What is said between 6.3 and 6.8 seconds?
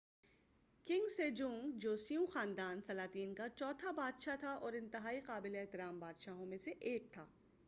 میں سے